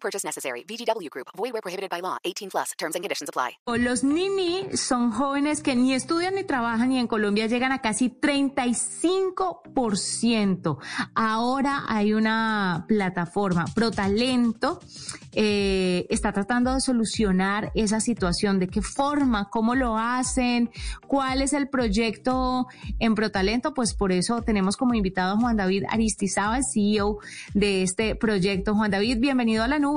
[0.00, 0.64] Purchase necessary.
[0.64, 1.28] VGW Group.
[1.36, 2.16] Void where prohibited by law.
[2.24, 2.72] 18 plus.
[2.78, 3.58] Terms and conditions apply.
[3.66, 8.10] Los Nini son jóvenes que ni estudian ni trabajan y en Colombia llegan a casi
[8.10, 10.78] 35%.
[11.14, 14.80] Ahora hay una plataforma, Protalento,
[15.32, 18.58] eh, está tratando de solucionar esa situación.
[18.58, 19.48] ¿De qué forma?
[19.50, 20.70] ¿Cómo lo hacen?
[21.06, 22.66] ¿Cuál es el proyecto
[22.98, 23.74] en Protalento?
[23.74, 27.18] Pues por eso tenemos como invitado a Juan David Aristizábal, CEO
[27.54, 28.74] de este proyecto.
[28.74, 29.87] Juan David, bienvenido a la nube.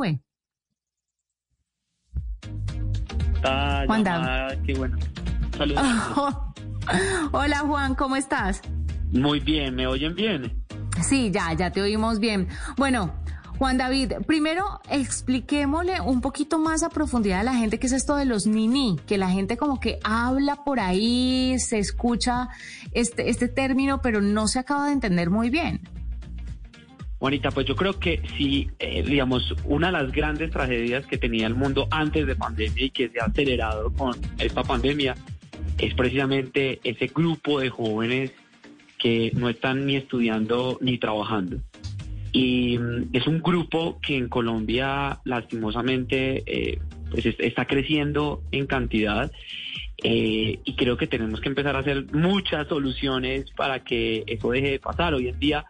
[3.35, 4.97] Está Juan llamada, qué bueno.
[5.57, 5.81] Saludos.
[7.31, 8.61] Hola Juan, ¿cómo estás?
[9.11, 10.63] Muy bien, ¿me oyen bien?
[11.01, 12.47] Sí, ya, ya te oímos bien.
[12.77, 13.13] Bueno,
[13.57, 18.15] Juan David, primero expliquémosle un poquito más a profundidad a la gente qué es esto
[18.15, 22.49] de los nini, que la gente como que habla por ahí, se escucha
[22.93, 25.81] este, este término, pero no se acaba de entender muy bien.
[27.21, 31.45] Juanita, pues yo creo que sí, eh, digamos, una de las grandes tragedias que tenía
[31.45, 35.13] el mundo antes de pandemia y que se ha acelerado con esta pandemia
[35.77, 38.31] es precisamente ese grupo de jóvenes
[38.97, 41.57] que no están ni estudiando ni trabajando.
[42.31, 46.79] Y mm, es un grupo que en Colombia lastimosamente eh,
[47.11, 49.31] pues es- está creciendo en cantidad
[50.03, 54.71] eh, y creo que tenemos que empezar a hacer muchas soluciones para que eso deje
[54.71, 55.13] de pasar.
[55.13, 55.65] Hoy en día,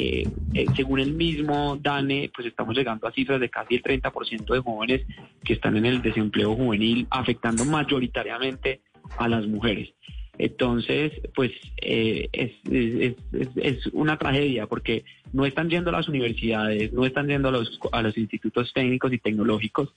[0.00, 4.54] eh, eh, según el mismo DANE, pues estamos llegando a cifras de casi el 30%
[4.54, 5.02] de jóvenes
[5.42, 8.80] que están en el desempleo juvenil, afectando mayoritariamente
[9.16, 9.92] a las mujeres.
[10.38, 11.50] Entonces, pues
[11.82, 17.52] eh, es, una tragedia porque no están yendo a las universidades, no están yendo a
[17.52, 19.92] los, a los institutos técnicos y tecnológicos,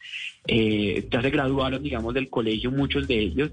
[0.47, 3.51] ya se graduaron, digamos, del colegio muchos de ellos,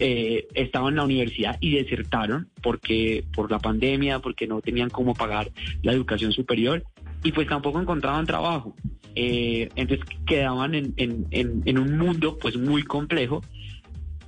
[0.00, 5.14] eh, estaban en la universidad y desertaron porque por la pandemia, porque no tenían cómo
[5.14, 5.50] pagar
[5.82, 6.84] la educación superior
[7.22, 8.74] y pues tampoco encontraban trabajo.
[9.14, 13.42] Eh, entonces quedaban en, un mundo pues muy complejo,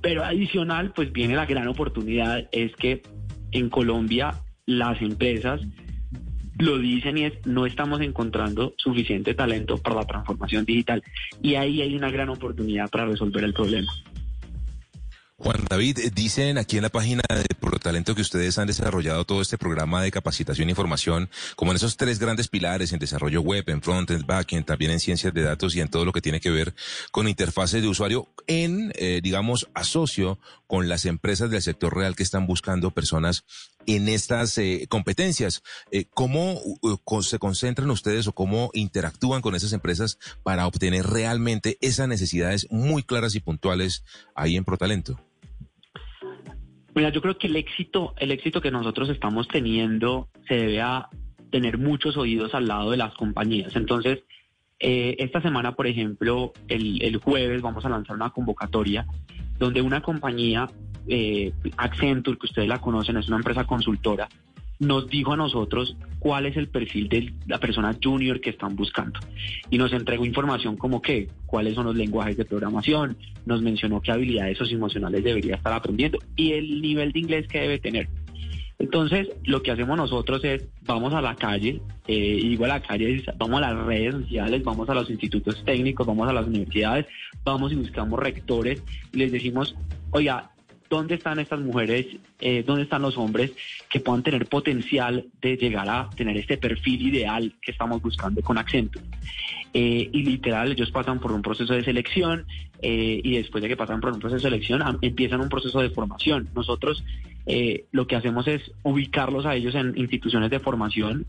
[0.01, 3.01] pero adicional pues viene la gran oportunidad, es que
[3.51, 5.61] en Colombia las empresas
[6.59, 11.03] lo dicen y es no estamos encontrando suficiente talento para la transformación digital
[11.41, 13.91] y ahí hay una gran oportunidad para resolver el problema.
[15.37, 19.57] Juan David, dicen aquí en la página de Protalento que ustedes han desarrollado todo este
[19.57, 23.81] programa de capacitación e información como en esos tres grandes pilares, en desarrollo web, en
[23.81, 26.73] frontend, backend, también en ciencias de datos y en todo lo que tiene que ver
[27.11, 32.23] con interfaces de usuario en, eh, digamos, asocio con las empresas del sector real que
[32.23, 33.43] están buscando personas
[33.87, 35.63] en estas eh, competencias.
[35.91, 41.77] Eh, ¿Cómo uh, se concentran ustedes o cómo interactúan con esas empresas para obtener realmente
[41.81, 44.03] esas necesidades muy claras y puntuales
[44.35, 45.19] ahí en Protalento?
[46.95, 51.09] Mira, yo creo que el éxito, el éxito que nosotros estamos teniendo se debe a
[51.51, 53.75] tener muchos oídos al lado de las compañías.
[53.75, 54.19] Entonces,
[54.79, 59.05] eh, esta semana, por ejemplo, el, el jueves vamos a lanzar una convocatoria
[59.57, 60.67] donde una compañía,
[61.07, 64.27] eh, Accenture, que ustedes la conocen, es una empresa consultora,
[64.79, 69.19] nos dijo a nosotros cuál es el perfil de la persona junior que están buscando.
[69.69, 74.11] Y nos entregó información como que, cuáles son los lenguajes de programación, nos mencionó qué
[74.11, 78.09] habilidades socioemocionales debería estar aprendiendo y el nivel de inglés que debe tener.
[78.77, 83.23] Entonces, lo que hacemos nosotros es, vamos a la calle, eh, digo a la calle,
[83.37, 87.05] vamos a las redes sociales, vamos a los institutos técnicos, vamos a las universidades,
[87.45, 88.83] vamos y buscamos rectores
[89.13, 89.75] y les decimos,
[90.11, 90.51] oiga,
[90.89, 92.07] ¿dónde están estas mujeres,
[92.39, 93.51] eh, dónde están los hombres
[93.89, 98.57] que puedan tener potencial de llegar a tener este perfil ideal que estamos buscando con
[98.57, 99.05] Accenture?
[99.77, 102.45] Eh, y literal, ellos pasan por un proceso de selección
[102.81, 105.89] eh, y después de que pasan por un proceso de selección empiezan un proceso de
[105.89, 106.47] formación.
[106.55, 107.03] Nosotros
[107.45, 111.25] eh, lo que hacemos es ubicarlos a ellos en instituciones de formación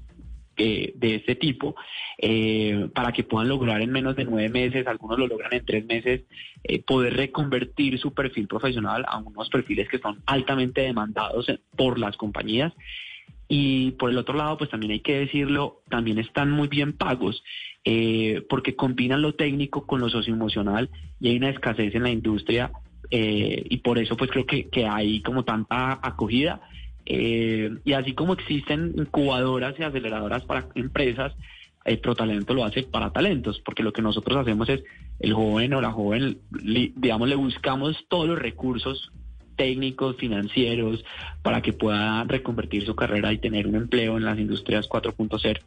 [0.56, 1.76] eh, de este tipo
[2.19, 5.85] eh, para que puedan lograr en menos de nueve meses, algunos lo logran en tres
[5.87, 6.23] meses,
[6.64, 12.17] eh, poder reconvertir su perfil profesional a unos perfiles que son altamente demandados por las
[12.17, 12.73] compañías.
[13.49, 17.44] Y por el otro lado, pues también hay que decirlo, también están muy bien pagos,
[18.49, 22.73] porque combinan lo técnico con lo socioemocional y hay una escasez en la industria
[23.11, 26.61] eh, y por eso pues creo que, que hay como tanta acogida.
[27.06, 31.32] Eh, y así como existen incubadoras y aceleradoras para empresas,
[31.85, 34.82] el Protalento lo hace para talentos, porque lo que nosotros hacemos es
[35.20, 39.12] el joven o la joven, digamos, le buscamos todos los recursos
[39.55, 41.05] técnicos, financieros,
[41.43, 45.61] para que pueda reconvertir su carrera y tener un empleo en las industrias 4.0.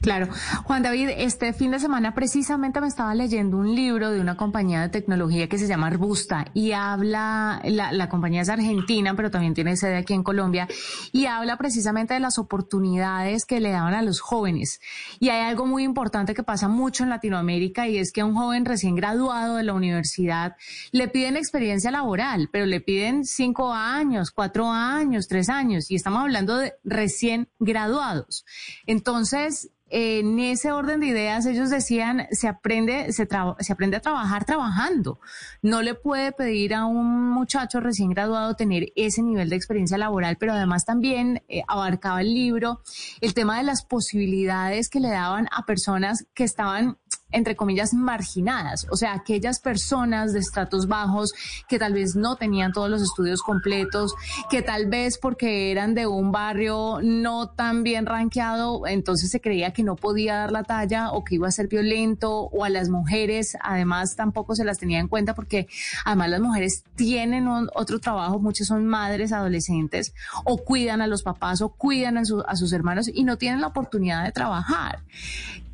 [0.00, 0.28] Claro.
[0.62, 4.80] Juan David, este fin de semana precisamente me estaba leyendo un libro de una compañía
[4.80, 9.76] de tecnología que se llama Arbusta y habla, la, compañía es argentina, pero también tiene
[9.76, 10.68] sede aquí en Colombia,
[11.10, 14.80] y habla precisamente de las oportunidades que le daban a los jóvenes.
[15.18, 18.36] Y hay algo muy importante que pasa mucho en Latinoamérica y es que a un
[18.36, 20.54] joven recién graduado de la universidad
[20.92, 26.22] le piden experiencia laboral, pero le piden cinco años, cuatro años, tres años, y estamos
[26.22, 28.44] hablando de recién graduados.
[28.86, 33.26] Entonces, en ese orden de ideas ellos decían se aprende se,
[33.60, 35.20] se aprende a trabajar trabajando.
[35.62, 40.36] No le puede pedir a un muchacho recién graduado tener ese nivel de experiencia laboral
[40.38, 42.80] pero además también eh, abarcaba el libro.
[43.20, 46.98] El tema de las posibilidades que le daban a personas que estaban
[47.30, 51.34] entre comillas, marginadas, o sea, aquellas personas de estratos bajos
[51.68, 54.14] que tal vez no tenían todos los estudios completos,
[54.48, 59.72] que tal vez porque eran de un barrio no tan bien rankeado, entonces se creía
[59.72, 62.88] que no podía dar la talla o que iba a ser violento, o a las
[62.88, 65.68] mujeres, además tampoco se las tenía en cuenta porque
[66.04, 70.14] además las mujeres tienen otro trabajo, muchas son madres adolescentes,
[70.44, 73.68] o cuidan a los papás o cuidan a, a sus hermanos y no tienen la
[73.68, 75.00] oportunidad de trabajar.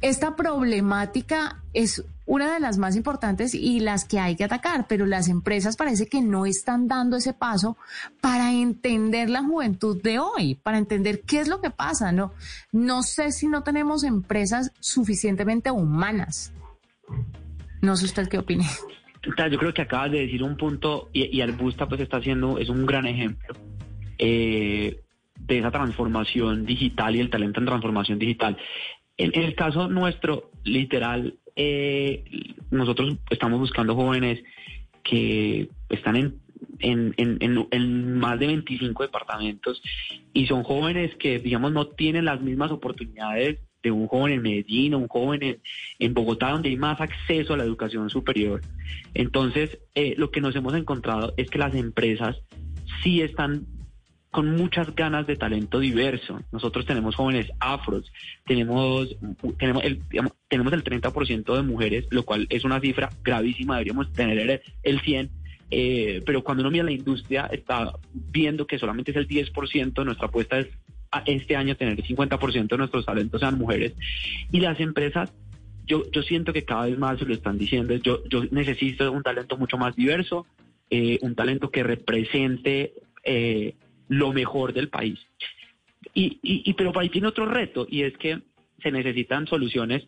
[0.01, 5.07] Esta problemática es una de las más importantes y las que hay que atacar, pero
[5.07, 7.77] las empresas parece que no están dando ese paso
[8.21, 12.13] para entender la juventud de hoy, para entender qué es lo que pasa.
[12.13, 12.33] No,
[12.73, 16.53] no sé si no tenemos empresas suficientemente humanas.
[17.83, 18.65] No sé usted qué opina.
[19.23, 22.69] Yo creo que acabas de decir un punto y, y Albusta pues está haciendo, es
[22.69, 23.55] un gran ejemplo
[24.19, 25.01] eh,
[25.39, 28.57] de esa transformación digital y el talento en transformación digital.
[29.17, 32.25] En, el caso nuestro, literal, eh,
[32.71, 34.43] nosotros estamos buscando jóvenes
[35.03, 36.41] que están en,
[36.81, 39.81] en, en, en, más de 25 departamentos
[40.33, 44.95] y son jóvenes que, digamos, no tienen las mismas oportunidades de un joven en Medellín
[44.95, 45.61] o un joven en,
[45.99, 48.63] en, Bogotá, donde hay más acceso a la educación superior.
[49.13, 52.37] Entonces, eh, lo que nos hemos encontrado es que las empresas
[53.03, 53.67] sí están
[54.35, 56.41] con muchas ganas de talento diverso.
[56.51, 58.13] Nosotros tenemos jóvenes afros,
[58.45, 59.17] tenemos,
[59.61, 60.01] tenemos, el,
[60.49, 65.31] tenemos el 30% de mujeres, lo cual es una cifra gravísima, deberíamos tener el 100%.
[65.71, 70.05] Eh, pero cuando uno mira la industria, está viendo que solamente es el 10%.
[70.05, 70.67] Nuestra apuesta es
[71.13, 73.93] a este año tener el 50% de nuestros talentos sean mujeres.
[74.51, 75.33] Y las empresas
[75.87, 77.95] yo, yo siento que cada vez más se lo están diciendo.
[77.95, 80.45] Yo, yo necesito un talento mucho más diverso,
[80.91, 83.75] eh, un talento que represente eh,
[84.09, 85.19] lo mejor del país.
[86.13, 88.41] Y, y, pero para ahí tiene otro reto y es que
[88.83, 90.07] se necesitan soluciones.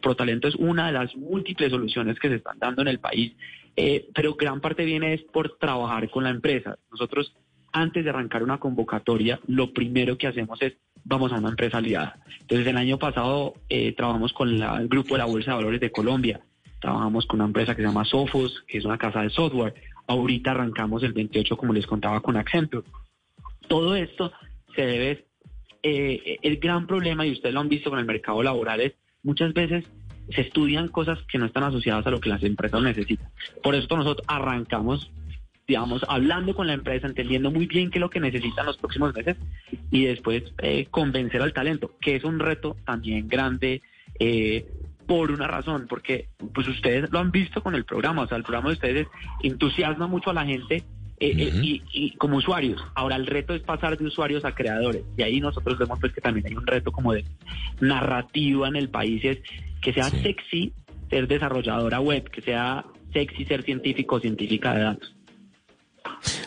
[0.00, 3.32] Protalento es una de las múltiples soluciones que se están dando en el país,
[3.76, 6.78] eh, pero gran parte viene es por trabajar con la empresa.
[6.90, 7.34] Nosotros,
[7.72, 10.74] antes de arrancar una convocatoria, lo primero que hacemos es
[11.04, 12.20] vamos a una empresa aliada.
[12.40, 15.92] Entonces, el año pasado eh, trabajamos con el grupo de la Bolsa de Valores de
[15.92, 16.40] Colombia,
[16.80, 19.74] trabajamos con una empresa que se llama Sophos, que es una casa de software.
[20.06, 22.86] Ahorita arrancamos el 28, como les contaba, con Accenture.
[23.68, 24.32] Todo esto
[24.74, 25.24] se debe,
[25.82, 29.52] eh, el gran problema, y ustedes lo han visto con el mercado laboral, es muchas
[29.52, 29.84] veces
[30.30, 33.28] se estudian cosas que no están asociadas a lo que las empresas necesitan.
[33.62, 35.10] Por eso nosotros arrancamos,
[35.66, 39.14] digamos, hablando con la empresa, entendiendo muy bien qué es lo que necesitan los próximos
[39.14, 39.36] meses
[39.90, 43.82] y después eh, convencer al talento, que es un reto también grande.
[44.18, 44.66] Eh,
[45.06, 48.42] por una razón, porque pues ustedes lo han visto con el programa, o sea, el
[48.42, 49.08] programa de ustedes
[49.42, 50.84] entusiasma mucho a la gente
[51.20, 52.80] eh, eh, y, como usuarios.
[52.94, 56.20] Ahora el reto es pasar de usuarios a creadores y ahí nosotros vemos pues que
[56.20, 57.24] también hay un reto como de
[57.80, 59.38] narrativa en el país es
[59.80, 60.72] que sea sexy
[61.10, 65.14] ser desarrolladora web, que sea sexy ser científico o científica de datos.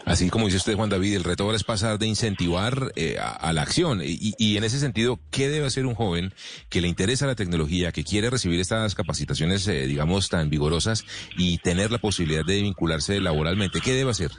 [0.06, 3.52] Así como dice usted, Juan David, el reto ahora es pasar de incentivar eh, a,
[3.54, 4.02] la acción.
[4.04, 6.34] Y, y, en ese sentido, ¿qué debe hacer un joven
[6.70, 11.06] que le interesa la tecnología, que quiere recibir estas capacitaciones, digamos, tan vigorosas
[11.38, 13.82] y tener la posibilidad de vincularse laboralmente?
[13.82, 14.32] ¿Qué debe hacer?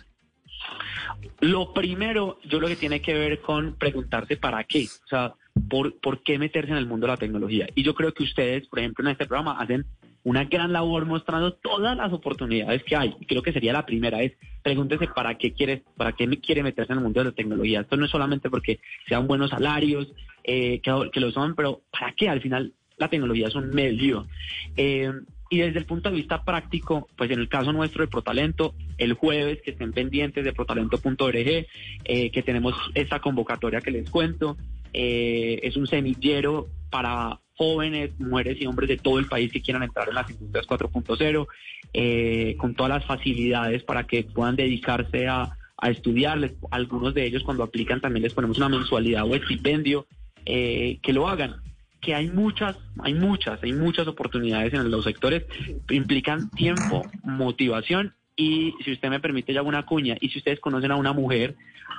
[1.41, 5.35] Lo primero, yo lo que tiene que ver con preguntarse para qué, o sea,
[5.69, 7.67] por, por qué meterse en el mundo de la tecnología.
[7.75, 9.85] Y yo creo que ustedes, por ejemplo, en este programa hacen
[10.25, 13.15] una gran labor mostrando todas las oportunidades que hay.
[13.27, 16.99] Creo que sería la primera, es pregúntese para qué quiere, para qué quiere meterse en
[16.99, 17.81] el mundo de la tecnología.
[17.81, 20.13] Esto no es solamente porque sean buenos salarios,
[20.45, 22.29] eh, que, que, lo son, pero ¿para qué?
[22.29, 24.29] Al final la tecnología es un medio.
[24.77, 25.11] Eh,
[25.53, 29.13] y desde el punto de vista práctico, pues en el caso nuestro de Protalento, el
[29.13, 34.57] jueves que estén pendientes de protalento.org, eh, que tenemos esta convocatoria que les cuento,
[34.95, 39.83] eh, es un semillero para jóvenes, mujeres y hombres de todo el país que quieran
[39.83, 41.47] entrar en las industrias 4.0,
[41.93, 46.51] eh, con todas las facilidades para que puedan dedicarse a, a estudiar.
[46.71, 50.07] algunos de ellos cuando aplican también les ponemos una mensualidad o estipendio,
[50.47, 51.57] eh, que lo hagan
[52.03, 55.45] que hay muchas, hay muchas, hay muchas oportunidades en los sectores,
[55.89, 60.17] implican tiempo, motivación y si usted me permite, ya una cuña.
[60.21, 61.55] Y si ustedes conocen a una mujer,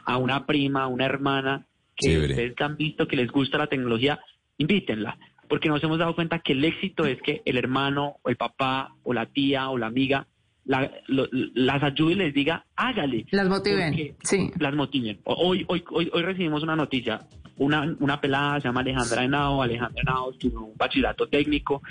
[0.06, 4.20] a una prima, a una hermana, que ustedes han visto que les gusta la tecnología,
[4.58, 5.18] invítenla.
[5.48, 8.96] Porque nos hemos dado cuenta que el éxito es que el hermano, o el papá,
[9.04, 10.28] o la tía, o la amiga,
[10.66, 13.26] las ayude y les diga, hágale.
[13.32, 14.16] Las motiven.
[14.24, 14.52] Sí.
[14.60, 15.20] Las motiven.
[15.24, 17.22] Hoy, hoy, hoy, hoy recibimos una noticia.
[17.58, 19.62] Una, una pelada se llama Alejandra Henao.
[19.62, 21.82] Alejandra Henao estuvo un bachillerato técnico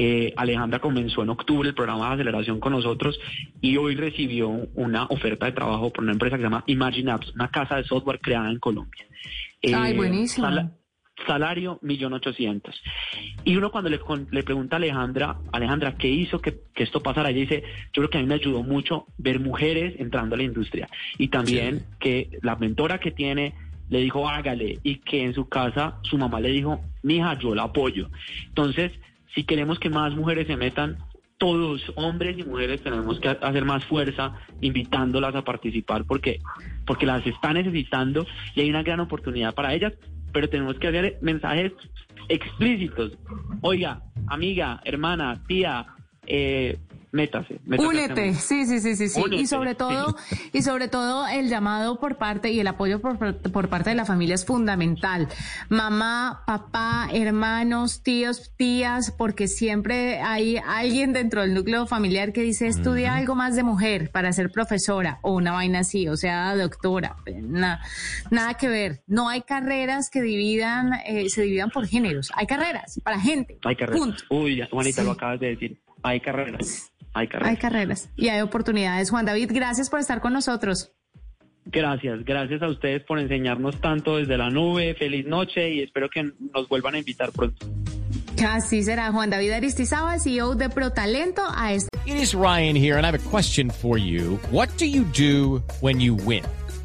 [0.00, 3.18] eh, Alejandra comenzó en octubre el programa de aceleración con nosotros
[3.60, 7.34] y hoy recibió una oferta de trabajo por una empresa que se llama Imagine Apps,
[7.34, 9.04] una casa de software creada en Colombia.
[9.64, 10.48] Ay, eh, buenísimo.
[11.26, 12.80] salario millón ochocientos.
[13.42, 13.98] Y uno cuando le,
[14.30, 17.30] le, pregunta a Alejandra, Alejandra, ¿qué hizo que, esto pasara?
[17.30, 20.44] Ella dice, yo creo que a mí me ayudó mucho ver mujeres entrando a la
[20.44, 20.88] industria.
[21.18, 23.54] Y también que la mentora que tiene
[23.88, 27.64] le dijo, hágale, y que en su casa su mamá le dijo, mija, yo la
[27.64, 28.10] apoyo.
[28.46, 28.92] Entonces,
[29.34, 30.98] si queremos que más mujeres se metan,
[31.38, 36.40] todos, hombres y mujeres, tenemos que hacer más fuerza invitándolas a participar porque,
[36.84, 39.92] porque las está necesitando y hay una gran oportunidad para ellas,
[40.32, 41.72] pero tenemos que hacer mensajes
[42.28, 43.16] explícitos.
[43.62, 45.86] Oiga, amiga, hermana, tía,
[46.26, 46.76] eh,
[47.12, 47.60] métase.
[47.66, 49.22] Únete, sí, sí, sí, sí, sí.
[49.32, 50.16] y sobre todo,
[50.52, 54.04] y sobre todo el llamado por parte y el apoyo por, por, parte de la
[54.04, 55.28] familia es fundamental.
[55.68, 62.66] Mamá, papá, hermanos, tíos, tías, porque siempre hay alguien dentro del núcleo familiar que dice
[62.66, 67.16] estudia algo más de mujer para ser profesora o una vaina así, o sea, doctora.
[67.42, 67.80] Nada,
[68.30, 69.02] nada que ver.
[69.06, 72.30] No hay carreras que dividan, eh, se dividan por géneros.
[72.34, 73.58] Hay carreras para gente.
[73.64, 74.24] Hay carreras.
[74.28, 75.80] Uy, Juanita, lo acabas de decir.
[76.02, 76.87] Hay carreras.
[77.14, 77.50] Hay carreras.
[77.50, 79.10] Hay carreras y hay oportunidades.
[79.10, 80.92] Juan David, gracias por estar con nosotros.
[81.70, 84.94] Gracias, gracias a ustedes por enseñarnos tanto desde la nube.
[84.94, 87.66] Feliz noche y espero que nos vuelvan a invitar pronto.
[88.46, 91.88] Así será Juan David Aristizábal, CEO de ProTalento a este.
[92.06, 94.38] It is Ryan here and I have a question for you.
[94.50, 96.44] What do you do when you win?